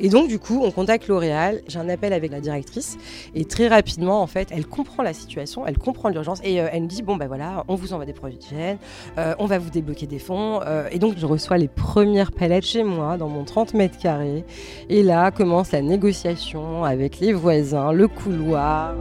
Et 0.00 0.08
donc, 0.08 0.28
du 0.28 0.38
coup, 0.38 0.60
on 0.62 0.70
contacte 0.70 1.08
L'Oréal, 1.08 1.62
j'ai 1.66 1.78
un 1.78 1.88
appel 1.88 2.12
avec 2.12 2.30
la 2.30 2.40
directrice, 2.40 2.98
et 3.34 3.44
très 3.44 3.68
rapidement, 3.68 4.22
en 4.22 4.26
fait, 4.26 4.48
elle 4.50 4.66
comprend 4.66 5.02
la 5.02 5.12
situation, 5.12 5.66
elle 5.66 5.78
comprend 5.78 6.08
l'urgence, 6.08 6.40
et 6.44 6.60
euh, 6.60 6.68
elle 6.72 6.82
me 6.82 6.88
dit 6.88 7.02
Bon, 7.02 7.16
ben 7.16 7.26
voilà, 7.26 7.64
on 7.68 7.74
vous 7.74 7.92
envoie 7.92 8.06
des 8.06 8.12
produits 8.12 8.38
d'hygiène, 8.38 8.78
euh, 9.18 9.34
on 9.38 9.46
va 9.46 9.58
vous 9.58 9.70
débloquer 9.70 10.06
des 10.06 10.18
fonds. 10.18 10.60
Euh, 10.66 10.88
et 10.90 10.98
donc, 10.98 11.14
je 11.18 11.26
reçois 11.26 11.58
les 11.58 11.68
premières 11.68 12.32
palettes 12.32 12.66
chez 12.66 12.82
moi, 12.82 13.16
dans 13.16 13.28
mon 13.28 13.44
30 13.44 13.74
mètres 13.74 13.98
carrés. 13.98 14.44
Et 14.88 15.02
là 15.02 15.30
commence 15.30 15.72
la 15.72 15.82
négociation 15.82 16.84
avec 16.84 17.20
les 17.20 17.32
voisins, 17.32 17.92
le 17.92 18.08
couloir. 18.08 18.94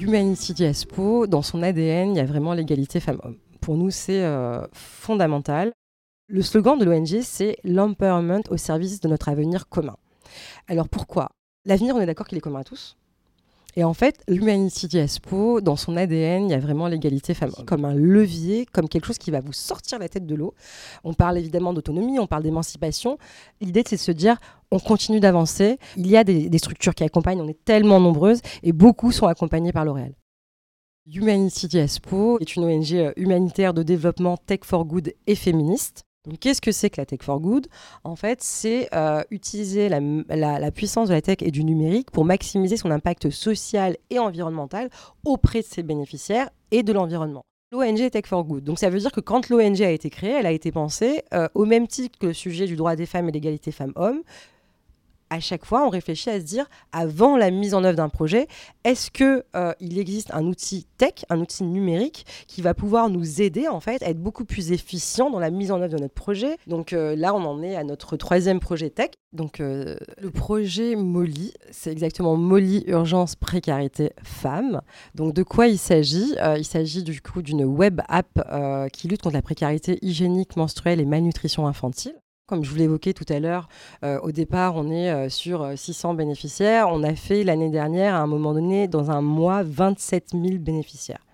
Humanity 0.00 0.54
Diaspo, 0.54 1.26
dans 1.26 1.42
son 1.42 1.62
ADN, 1.62 2.12
il 2.12 2.16
y 2.16 2.20
a 2.20 2.24
vraiment 2.24 2.54
l'égalité 2.54 3.00
femmes-hommes. 3.00 3.36
Pour 3.60 3.76
nous, 3.76 3.90
c'est 3.90 4.24
euh, 4.24 4.66
fondamental. 4.72 5.72
Le 6.26 6.40
slogan 6.40 6.78
de 6.78 6.86
l'ONG, 6.86 7.20
c'est 7.20 7.58
l'empowerment 7.64 8.42
au 8.48 8.56
service 8.56 9.00
de 9.00 9.08
notre 9.08 9.28
avenir 9.28 9.68
commun. 9.68 9.98
Alors 10.68 10.88
pourquoi? 10.88 11.28
L'avenir, 11.66 11.94
on 11.94 12.00
est 12.00 12.06
d'accord 12.06 12.26
qu'il 12.26 12.38
est 12.38 12.40
commun 12.40 12.60
à 12.60 12.64
tous. 12.64 12.96
Et 13.76 13.84
en 13.84 13.94
fait, 13.94 14.22
l'Humanity 14.26 14.88
Diaspo, 14.88 15.60
dans 15.60 15.76
son 15.76 15.96
ADN, 15.96 16.44
il 16.44 16.50
y 16.50 16.54
a 16.54 16.58
vraiment 16.58 16.88
l'égalité 16.88 17.34
femme 17.34 17.52
comme 17.66 17.84
un 17.84 17.94
levier, 17.94 18.66
comme 18.66 18.88
quelque 18.88 19.06
chose 19.06 19.18
qui 19.18 19.30
va 19.30 19.40
vous 19.40 19.52
sortir 19.52 19.98
la 19.98 20.08
tête 20.08 20.26
de 20.26 20.34
l'eau. 20.34 20.54
On 21.04 21.14
parle 21.14 21.38
évidemment 21.38 21.72
d'autonomie, 21.72 22.18
on 22.18 22.26
parle 22.26 22.42
d'émancipation. 22.42 23.18
L'idée, 23.60 23.82
c'est 23.86 23.96
de 23.96 24.00
se 24.00 24.12
dire, 24.12 24.38
on 24.70 24.78
continue 24.78 25.20
d'avancer. 25.20 25.78
Il 25.96 26.08
y 26.08 26.16
a 26.16 26.24
des, 26.24 26.48
des, 26.48 26.58
structures 26.58 26.94
qui 26.94 27.04
accompagnent, 27.04 27.40
on 27.40 27.48
est 27.48 27.64
tellement 27.64 28.00
nombreuses, 28.00 28.40
et 28.62 28.72
beaucoup 28.72 29.12
sont 29.12 29.26
accompagnées 29.26 29.72
par 29.72 29.84
L'Oréal. 29.84 30.14
Humanity 31.12 31.66
Diaspo 31.66 32.38
est 32.40 32.56
une 32.56 32.64
ONG 32.64 32.92
euh, 32.94 33.12
humanitaire 33.16 33.74
de 33.74 33.82
développement 33.82 34.36
tech 34.36 34.60
for 34.64 34.84
good 34.84 35.12
et 35.26 35.34
féministe. 35.34 36.04
Qu'est-ce 36.40 36.60
que 36.60 36.70
c'est 36.70 36.90
que 36.90 37.00
la 37.00 37.06
tech 37.06 37.20
for 37.22 37.40
good? 37.40 37.66
En 38.04 38.14
fait, 38.14 38.42
c'est 38.42 38.94
euh, 38.94 39.22
utiliser 39.30 39.88
la, 39.88 40.70
puissance 40.70 41.08
de 41.08 41.14
la 41.14 41.22
tech 41.22 41.38
et 41.40 41.50
du 41.50 41.64
numérique 41.64 42.10
pour 42.10 42.26
maximiser 42.26 42.76
son 42.76 42.90
impact 42.90 43.30
social 43.30 43.96
et 44.10 44.18
environnemental 44.18 44.90
auprès 45.24 45.60
de 45.60 45.66
ses 45.66 45.82
bénéficiaires 45.82 46.50
et 46.70 46.82
de 46.82 46.92
l'environnement. 46.92 47.42
L'ONG 47.72 48.10
Tech 48.10 48.26
for 48.26 48.44
Good. 48.44 48.64
Donc 48.64 48.78
ça 48.78 48.90
veut 48.90 48.98
dire 48.98 49.12
que 49.12 49.20
quand 49.20 49.48
l'ONG 49.48 49.80
a 49.80 49.90
été 49.90 50.10
créée, 50.10 50.32
elle 50.32 50.46
a 50.46 50.50
été 50.50 50.72
pensée 50.72 51.22
euh, 51.32 51.48
au 51.54 51.64
même 51.64 51.86
titre 51.86 52.18
que 52.18 52.26
le 52.26 52.32
sujet 52.32 52.66
du 52.66 52.76
droit 52.76 52.96
des 52.96 53.06
femmes 53.06 53.28
et 53.28 53.32
l'égalité 53.32 53.70
femmes-hommes, 53.70 54.22
à 55.30 55.38
chaque 55.38 55.64
fois, 55.64 55.86
on 55.86 55.88
réfléchit 55.88 56.28
à 56.28 56.40
se 56.40 56.44
dire, 56.44 56.66
avant 56.92 57.36
la 57.36 57.52
mise 57.52 57.72
en 57.72 57.84
œuvre 57.84 57.96
d'un 57.96 58.08
projet, 58.08 58.48
est-ce 58.82 59.12
qu'il 59.12 59.44
euh, 59.54 59.72
existe 59.80 60.32
un 60.34 60.44
outil 60.44 60.86
tech, 60.98 61.24
un 61.30 61.38
outil 61.40 61.62
numérique 61.62 62.26
qui 62.48 62.62
va 62.62 62.74
pouvoir 62.74 63.08
nous 63.08 63.40
aider 63.40 63.68
en 63.68 63.78
fait 63.78 64.02
à 64.02 64.10
être 64.10 64.20
beaucoup 64.20 64.44
plus 64.44 64.72
efficient 64.72 65.30
dans 65.30 65.38
la 65.38 65.50
mise 65.50 65.70
en 65.70 65.80
œuvre 65.80 65.94
de 65.94 66.00
notre 66.00 66.14
projet? 66.14 66.56
Donc 66.66 66.92
euh, 66.92 67.14
là, 67.14 67.32
on 67.32 67.44
en 67.44 67.62
est 67.62 67.76
à 67.76 67.84
notre 67.84 68.16
troisième 68.16 68.58
projet 68.58 68.90
tech. 68.90 69.10
Donc 69.32 69.60
euh, 69.60 69.96
le 70.20 70.30
projet 70.30 70.96
Molly, 70.96 71.54
c'est 71.70 71.92
exactement 71.92 72.36
Molly 72.36 72.82
Urgence 72.88 73.36
Précarité 73.36 74.10
Femmes. 74.24 74.80
Donc 75.14 75.32
de 75.32 75.44
quoi 75.44 75.68
il 75.68 75.78
s'agit? 75.78 76.34
Il 76.56 76.64
s'agit 76.64 77.04
du 77.04 77.20
coup 77.20 77.40
d'une 77.40 77.64
web 77.64 78.00
app 78.08 78.40
qui 78.92 79.06
lutte 79.06 79.22
contre 79.22 79.36
la 79.36 79.42
précarité 79.42 79.98
hygiénique 80.02 80.56
menstruelle 80.56 81.00
et 81.00 81.04
malnutrition 81.04 81.68
infantile. 81.68 82.19
Comme 82.50 82.64
je 82.64 82.70
vous 82.70 82.78
l'évoquais 82.78 83.12
tout 83.12 83.24
à 83.28 83.38
l'heure, 83.38 83.68
euh, 84.02 84.18
au 84.22 84.32
départ, 84.32 84.74
on 84.74 84.90
est 84.90 85.08
euh, 85.08 85.28
sur 85.28 85.78
600 85.78 86.10
euh, 86.10 86.16
bénéficiaires. 86.16 86.88
On 86.88 87.04
a 87.04 87.14
fait 87.14 87.44
l'année 87.44 87.70
dernière, 87.70 88.16
à 88.16 88.18
un 88.18 88.26
moment 88.26 88.52
donné, 88.54 88.88
dans 88.88 89.12
un 89.12 89.20
mois, 89.20 89.62
27 89.62 90.30
000 90.32 90.58
bénéficiaires. 90.58 91.24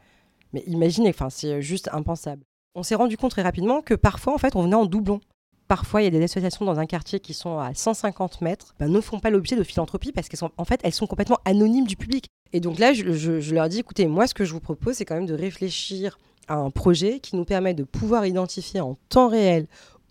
Mais 0.52 0.62
imaginez, 0.66 1.14
c'est 1.30 1.62
juste 1.62 1.88
impensable. 1.94 2.42
On 2.74 2.82
s'est 2.82 2.96
rendu 2.96 3.16
compte 3.16 3.30
très 3.30 3.40
rapidement 3.40 3.80
que 3.80 3.94
parfois, 3.94 4.34
en 4.34 4.38
fait, 4.38 4.56
on 4.56 4.62
venait 4.64 4.74
en 4.74 4.84
doublon. 4.84 5.20
Parfois, 5.68 6.02
il 6.02 6.04
y 6.04 6.08
a 6.08 6.10
des 6.10 6.22
associations 6.22 6.66
dans 6.66 6.78
un 6.78 6.86
quartier 6.86 7.18
qui 7.18 7.32
sont 7.32 7.58
à 7.58 7.72
150 7.72 8.42
mètres, 8.42 8.74
ben, 8.78 8.92
ne 8.92 9.00
font 9.00 9.18
pas 9.18 9.30
l'objet 9.30 9.56
de 9.56 9.62
philanthropie 9.62 10.12
parce 10.12 10.28
qu'elles 10.28 10.38
sont, 10.38 10.50
en 10.58 10.66
fait, 10.66 10.80
elles 10.84 10.92
sont 10.92 11.06
complètement 11.06 11.38
anonymes 11.46 11.86
du 11.86 11.96
public. 11.96 12.26
Et 12.52 12.60
donc 12.60 12.78
là, 12.78 12.92
je, 12.92 13.10
je 13.40 13.54
leur 13.54 13.70
dis, 13.70 13.78
écoutez, 13.78 14.06
moi, 14.06 14.26
ce 14.26 14.34
que 14.34 14.44
je 14.44 14.52
vous 14.52 14.60
propose, 14.60 14.96
c'est 14.96 15.06
quand 15.06 15.14
même 15.14 15.24
de 15.24 15.34
réfléchir 15.34 16.18
à 16.46 16.56
un 16.56 16.70
projet 16.70 17.20
qui 17.20 17.36
nous 17.36 17.46
permet 17.46 17.72
de 17.72 17.84
pouvoir 17.84 18.26
identifier 18.26 18.80
en 18.80 18.96
temps 19.08 19.28
réel 19.28 19.66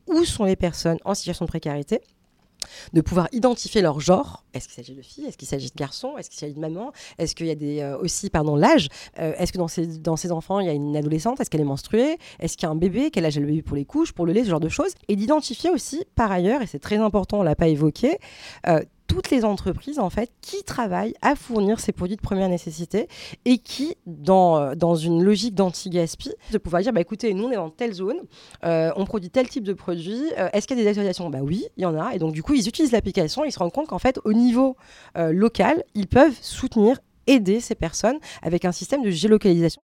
où 0.08 0.24
sont 0.26 0.46
les 0.46 0.56
personnes 0.56 0.98
en 1.06 1.14
situation 1.14 1.46
de 1.46 1.50
précarité 1.50 2.02
de 2.94 3.02
pouvoir 3.02 3.28
identifier 3.32 3.82
leur 3.82 4.00
genre. 4.00 4.44
Est-ce 4.54 4.68
qu'il 4.68 4.76
s'agit 4.76 4.96
de 4.96 5.02
filles? 5.02 5.26
Est-ce 5.26 5.38
qu'il 5.38 5.48
s'agit 5.48 5.70
de 5.70 5.76
garçons? 5.76 6.18
Est-ce 6.18 6.30
qu'il 6.30 6.40
s'agit 6.40 6.54
de 6.54 6.60
maman 6.60 6.92
Est-ce 7.18 7.36
qu'il 7.36 7.48
y 7.48 7.52
a 7.52 7.56
des, 7.56 7.82
euh, 7.82 7.98
aussi 7.98 8.30
pardon, 8.30 8.56
l'âge 8.56 8.88
euh, 9.20 9.34
Est-ce 9.38 9.52
que 9.52 9.58
dans 9.58 9.68
ces, 9.68 9.86
dans 10.00 10.16
ces 10.16 10.32
enfants, 10.32 10.60
il 10.60 10.68
y 10.68 10.70
a 10.70 10.74
une 10.74 10.96
adolescente? 10.96 11.40
Est-ce 11.40 11.50
qu'elle 11.50 11.62
est 11.62 11.66
menstruée? 11.66 12.18
Est-ce 12.40 12.58
qu'il 12.58 12.66
y 12.66 12.70
a 12.70 12.72
un 12.72 12.76
bébé? 12.76 13.12
Quel 13.12 13.26
âge 13.26 13.38
a 13.38 13.40
le 13.40 13.48
bébé 13.48 13.62
pour 13.62 13.76
les 13.76 13.86
couches, 13.86 14.14
pour 14.14 14.26
le 14.26 14.34
lait, 14.34 14.44
ce 14.44 14.50
genre 14.50 14.60
de 14.60 14.70
choses? 14.70 14.94
Et 15.08 15.16
d'identifier 15.16 15.70
aussi, 15.70 16.04
par 16.16 16.32
ailleurs, 16.32 16.62
et 16.62 16.68
c'est 16.68 16.80
très 16.80 16.98
important, 16.98 17.38
on 17.38 17.42
ne 17.42 17.46
l'a 17.46 17.56
pas 17.56 17.68
évoqué, 17.68 18.18
euh, 18.68 18.82
toutes 19.08 19.30
les 19.30 19.46
entreprises 19.46 20.00
en 20.00 20.10
fait 20.10 20.32
qui 20.42 20.64
travaillent 20.64 21.16
à 21.22 21.36
fournir 21.36 21.80
ces 21.80 21.92
produits 21.92 22.16
de 22.16 22.22
première 22.22 22.50
nécessité 22.50 23.08
et 23.46 23.58
qui, 23.58 23.96
dans, 24.06 24.58
euh, 24.58 24.96
une 24.96 25.24
logique 25.24 25.56
d'anti-gaspi, 25.56 26.32
de 26.52 26.58
pouvoir 26.58 26.82
dire 26.82 26.94
bah, 26.94 27.02
écoutez, 27.02 27.34
nous 27.34 27.46
on 27.46 27.52
est 27.52 27.56
dans 27.56 27.70
telle 27.70 27.94
zone, 27.94 28.18
euh, 28.64 28.92
on 28.96 29.06
produit 29.06 29.30
tel 29.30 29.48
type 29.48 29.64
de 29.64 29.74
produit, 29.74 30.22
euh, 30.38 30.50
est-ce 30.54 30.68
qu'il 30.68 30.78
y 30.78 30.82
a 30.82 30.84
des 30.84 30.90
associations 30.90 31.30
Bah 31.30 31.40
oui, 31.42 31.66
il 31.78 31.84
y 31.84 31.86
en 31.86 31.98
a. 31.98 32.14
Et 32.14 32.20
donc 32.20 32.34
du 32.34 32.44
coup, 32.44 32.54
ils 32.54 32.68
utilisent 32.68 32.92
l'application, 32.92 33.44
ils 33.44 33.52
se 33.52 33.60
rendent 33.60 33.72
compte 33.72 33.88
qu'en 33.88 34.00
fait, 34.00 34.20
au 34.24 34.34
niveau 34.34 34.76
local, 35.16 35.84
ils 35.94 36.08
peuvent 36.08 36.38
soutenir, 36.42 37.00
aider 37.28 37.60
ces 37.60 37.76
personnes 37.76 38.20
avec 38.42 38.66
un 38.66 38.72
système 38.72 39.02
de 39.02 39.10
géolocalisation. 39.10 39.82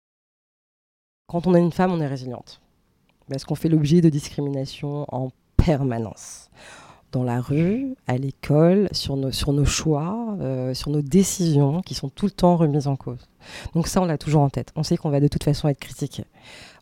Quand 1.27 1.47
on 1.47 1.55
est 1.55 1.59
une 1.59 1.71
femme, 1.71 1.91
on 1.91 2.01
est 2.01 2.07
résiliente. 2.07 2.61
Parce 3.29 3.45
qu'on 3.45 3.55
fait 3.55 3.69
l'objet 3.69 4.01
de 4.01 4.09
discrimination 4.09 5.05
en 5.09 5.29
permanence 5.57 6.49
dans 7.11 7.23
la 7.23 7.41
rue, 7.41 7.95
à 8.07 8.17
l'école, 8.17 8.87
sur 8.91 9.17
nos, 9.17 9.31
sur 9.31 9.53
nos 9.53 9.65
choix, 9.65 10.37
euh, 10.39 10.73
sur 10.73 10.91
nos 10.91 11.01
décisions 11.01 11.81
qui 11.81 11.93
sont 11.93 12.09
tout 12.09 12.25
le 12.25 12.31
temps 12.31 12.55
remises 12.55 12.87
en 12.87 12.95
cause. 12.95 13.27
Donc 13.73 13.87
ça, 13.87 14.01
on 14.01 14.05
l'a 14.05 14.17
toujours 14.17 14.41
en 14.41 14.49
tête. 14.49 14.71
On 14.75 14.83
sait 14.83 14.97
qu'on 14.97 15.09
va 15.09 15.19
de 15.19 15.27
toute 15.27 15.43
façon 15.43 15.67
être 15.67 15.79
critiqué. 15.79 16.23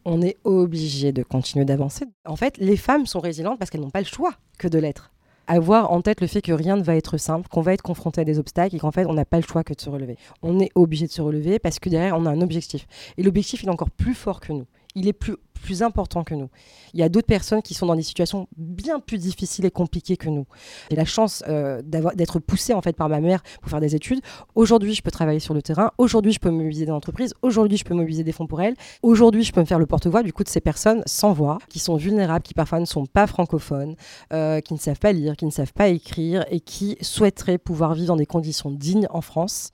On 0.06 0.22
est 0.22 0.38
obligé 0.44 1.12
de 1.12 1.24
continuer 1.24 1.66
d'avancer. 1.66 2.06
En 2.26 2.36
fait, 2.36 2.58
les 2.58 2.78
femmes 2.78 3.06
sont 3.06 3.20
résilientes 3.20 3.60
parce 3.60 3.72
qu'elles 3.72 3.82
n'ont 3.82 3.90
pas 3.90 4.02
le 4.02 4.06
choix 4.06 4.34
que 4.58 4.68
de 4.68 4.78
l'être. 4.78 5.12
Avoir 5.48 5.92
en 5.92 6.02
tête 6.02 6.22
le 6.22 6.28
fait 6.28 6.44
que 6.44 6.52
rien 6.52 6.78
ne 6.78 6.84
va 6.84 6.96
être 6.96 7.18
simple, 7.18 7.48
qu'on 7.50 7.62
va 7.62 7.74
être 7.74 7.82
confronté 7.82 8.22
à 8.22 8.24
des 8.24 8.38
obstacles 8.38 8.76
et 8.76 8.80
qu'en 8.80 8.92
fait, 8.92 9.06
on 9.08 9.14
n'a 9.14 9.26
pas 9.26 9.38
le 9.38 9.44
choix 9.44 9.64
que 9.64 9.74
de 9.74 9.82
se 9.82 9.90
relever. 9.90 10.16
On 10.44 10.60
est 10.60 10.70
obligé 10.76 11.08
de 11.08 11.12
se 11.12 11.24
relever 11.24 11.58
parce 11.58 11.80
que 11.80 11.90
derrière, 11.90 12.16
on 12.16 12.28
a 12.28 12.30
un 12.30 12.42
objectif. 12.42 12.86
Et 13.18 13.24
l'objectif, 13.24 13.64
il 13.64 13.68
est 13.68 13.72
encore 13.72 13.90
plus 13.90 14.14
fort 14.14 14.42
que 14.42 14.54
nous. 14.54 14.68
Il 14.96 15.08
est 15.08 15.14
plus 15.14 15.84
important 15.84 16.24
que 16.24 16.34
nous. 16.34 16.50
Il 16.94 17.00
y 17.00 17.04
a 17.04 17.10
d'autres 17.10 17.28
personnes 17.28 17.62
qui 17.62 17.74
sont 17.74 17.86
dans 17.86 17.96
des 17.96 18.04
situations 18.04 18.48
bien 18.58 19.00
plus 19.00 19.18
difficiles 19.18 19.66
et 19.66 19.72
compliquées 19.72 20.18
que 20.18 20.30
nous. 20.30 20.46
J'ai 20.90 20.96
la 20.96 21.06
chance 21.06 21.44
euh, 21.48 21.82
d'être 21.84 22.40
poussée 22.40 22.74
en 22.74 22.82
fait 22.82 22.94
par 22.96 23.10
ma 23.10 23.20
mère 23.20 23.44
pour 23.62 23.70
faire 23.70 23.80
des 23.80 23.96
études. 23.96 24.22
Aujourd'hui, 24.56 24.96
je 24.96 25.02
peux 25.02 25.12
travailler 25.12 25.40
sur 25.40 25.54
le 25.54 25.62
terrain. 25.62 25.92
Aujourd'hui, 25.98 26.32
je 26.32 26.40
peux 26.40 26.50
mobiliser 26.50 26.86
des 26.86 26.92
entreprises. 26.92 27.34
Aujourd'hui, 27.42 27.78
je 27.78 27.84
peux 27.84 27.94
mobiliser 27.94 28.24
des 28.24 28.32
fonds 28.32 28.48
pour 28.48 28.62
elles. 28.62 28.76
Aujourd'hui, 29.04 29.44
je 29.44 29.52
peux 29.52 29.62
me 29.62 29.66
faire 29.66 29.80
le 29.80 29.86
porte-voix 29.86 30.24
du 30.24 30.34
coup 30.34 30.44
de 30.44 30.50
ces 30.50 30.62
personnes 30.62 31.04
sans 31.06 31.34
voix, 31.34 31.60
qui 31.70 31.80
sont 31.80 31.98
vulnérables, 31.98 32.44
qui 32.44 32.54
parfois 32.54 32.80
ne 32.80 32.86
sont 32.86 33.06
pas 33.06 33.28
francophones, 33.28 33.96
euh, 34.34 34.62
qui 34.62 34.74
ne 34.74 34.80
savent 34.80 35.00
pas 35.00 35.12
lire, 35.12 35.36
qui 35.36 35.46
ne 35.46 35.52
savent 35.52 35.74
pas 35.74 35.90
écrire 35.90 36.46
et 36.50 36.60
qui 36.60 36.98
souhaiteraient 37.02 37.58
pouvoir 37.58 37.94
vivre 37.94 38.08
dans 38.08 38.16
des 38.16 38.26
conditions 38.26 38.72
dignes 38.72 39.08
en 39.12 39.22
France 39.22 39.72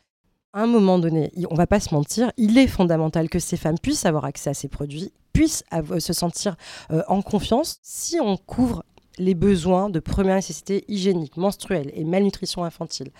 un 0.55 0.67
moment 0.67 0.99
donné, 0.99 1.31
on 1.49 1.55
va 1.55 1.67
pas 1.67 1.79
se 1.79 1.93
mentir, 1.93 2.31
il 2.37 2.57
est 2.57 2.67
fondamental 2.67 3.29
que 3.29 3.39
ces 3.39 3.57
femmes 3.57 3.77
puissent 3.77 4.05
avoir 4.05 4.25
accès 4.25 4.49
à 4.49 4.53
ces 4.53 4.69
produits, 4.69 5.11
puissent 5.33 5.63
se 5.99 6.13
sentir 6.13 6.55
euh, 6.91 7.03
en 7.07 7.21
confiance 7.21 7.79
si 7.83 8.19
on 8.21 8.37
couvre 8.37 8.83
les 9.17 9.35
besoins 9.35 9.89
de 9.89 9.99
première 9.99 10.35
nécessité 10.35 10.85
hygiénique, 10.87 11.37
menstruelle 11.37 11.91
et 11.93 12.03
malnutrition 12.03 12.63
infantile. 12.63 13.11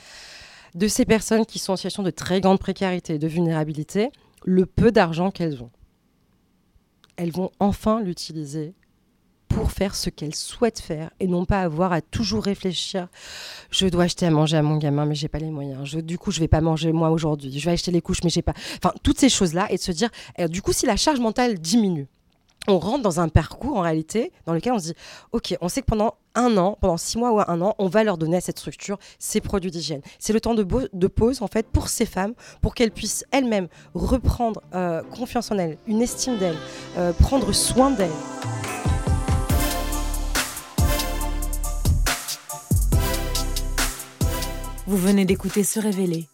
De 0.73 0.87
ces 0.87 1.05
personnes 1.05 1.45
qui 1.45 1.59
sont 1.59 1.73
en 1.73 1.77
situation 1.77 2.03
de 2.03 2.09
très 2.09 2.41
grande 2.41 2.59
précarité 2.59 3.15
et 3.15 3.19
de 3.19 3.27
vulnérabilité, 3.27 4.11
le 4.43 4.65
peu 4.65 4.91
d'argent 4.91 5.31
qu'elles 5.31 5.61
ont, 5.61 5.71
elles 7.17 7.31
vont 7.31 7.51
enfin 7.59 8.01
l'utiliser 8.01 8.73
pour 9.47 9.71
faire 9.71 9.95
ce 9.95 10.09
qu'elles 10.09 10.35
souhaitent 10.35 10.79
faire 10.79 11.09
et 11.19 11.27
non 11.27 11.45
pas 11.45 11.61
avoir 11.61 11.93
à 11.93 12.01
toujours 12.01 12.43
réfléchir. 12.43 13.07
Je 13.71 13.87
dois 13.87 14.03
acheter 14.03 14.25
à 14.25 14.31
manger 14.31 14.57
à 14.57 14.61
mon 14.61 14.77
gamin, 14.77 15.05
mais 15.05 15.15
j'ai 15.15 15.27
pas 15.27 15.39
les 15.39 15.51
moyens. 15.51 15.85
Je, 15.85 15.99
du 15.99 16.17
coup, 16.17 16.31
je 16.31 16.39
vais 16.39 16.47
pas 16.47 16.61
manger 16.61 16.91
moi 16.91 17.09
aujourd'hui. 17.09 17.57
Je 17.57 17.65
vais 17.65 17.71
acheter 17.71 17.91
les 17.91 18.01
couches, 18.01 18.23
mais 18.23 18.29
j'ai 18.29 18.41
pas. 18.41 18.53
Enfin, 18.77 18.93
toutes 19.03 19.19
ces 19.19 19.29
choses-là 19.29 19.67
et 19.69 19.77
de 19.77 19.81
se 19.81 19.91
dire, 19.91 20.09
eh, 20.37 20.47
du 20.47 20.61
coup, 20.61 20.73
si 20.73 20.85
la 20.85 20.95
charge 20.95 21.19
mentale 21.19 21.59
diminue, 21.59 22.07
on 22.67 22.79
rentre 22.79 23.03
dans 23.03 23.19
un 23.19 23.29
parcours 23.29 23.77
en 23.77 23.81
réalité 23.81 24.31
dans 24.45 24.53
lequel 24.53 24.73
on 24.73 24.79
se 24.79 24.85
dit 24.85 24.93
ok 25.31 25.55
on 25.61 25.69
sait 25.69 25.81
que 25.81 25.85
pendant 25.85 26.15
un 26.33 26.57
an 26.57 26.77
pendant 26.79 26.97
six 26.97 27.17
mois 27.17 27.31
ou 27.31 27.39
un 27.39 27.61
an 27.61 27.75
on 27.77 27.87
va 27.87 28.03
leur 28.03 28.17
donner 28.17 28.37
à 28.37 28.41
cette 28.41 28.59
structure 28.59 28.97
ces 29.19 29.41
produits 29.41 29.71
d'hygiène 29.71 30.01
c'est 30.19 30.33
le 30.33 30.41
temps 30.41 30.55
de, 30.55 30.65
de, 30.91 31.07
pause 31.07 31.41
en 31.41 31.47
fait 31.47 31.67
pour 31.67 31.89
ces 31.89 32.05
femmes 32.05 32.33
pour 32.61 32.73
qu'elles 32.73 32.91
puissent 32.91 33.25
elles-mêmes 33.31 33.67
reprendre 33.93 34.61
euh, 34.73 35.03
confiance 35.03 35.51
en 35.51 35.57
elles 35.57 35.77
une 35.87 36.01
estime 36.01 36.37
d'elles 36.37 36.57
euh, 36.97 37.13
prendre 37.13 37.51
soin 37.53 37.91
d'elles 37.91 38.09
Vous 44.87 44.97
venez 44.97 45.25
d'écouter 45.25 45.63
Se 45.63 45.79
Révéler, 45.79 46.27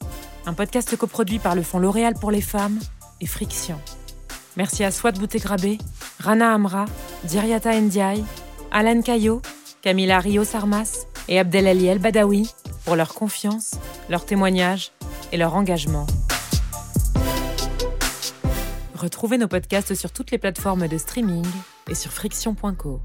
un 0.45 0.53
podcast 0.53 0.97
coproduit 0.97 1.39
par 1.39 1.55
le 1.55 1.61
Fonds 1.61 1.79
L'Oréal 1.79 2.15
pour 2.19 2.31
les 2.31 2.41
femmes 2.41 2.79
et 3.21 3.25
Friction. 3.25 3.79
Merci 4.57 4.83
à 4.83 4.91
Swat 4.91 5.13
Boutegrabé, 5.13 5.77
Rana 6.19 6.53
Amra, 6.53 6.85
Diriata 7.23 7.79
Ndiaye, 7.79 8.25
Alan 8.71 9.01
Caillot, 9.01 9.41
Camila 9.81 10.19
Rio 10.19 10.43
Sarmas 10.43 11.05
et 11.29 11.39
Abdelali 11.39 11.85
El 11.87 11.99
Badawi 11.99 12.49
pour 12.83 12.97
leur 12.97 13.13
confiance, 13.13 13.75
leur 14.09 14.25
témoignage 14.25 14.91
et 15.31 15.37
leur 15.37 15.55
engagement. 15.55 16.05
Retrouvez 18.95 19.37
nos 19.37 19.47
podcasts 19.47 19.95
sur 19.95 20.11
toutes 20.11 20.31
les 20.31 20.37
plateformes 20.37 20.89
de 20.89 20.97
streaming 20.97 21.45
et 21.89 21.95
sur 21.95 22.11
friction.co. 22.11 23.01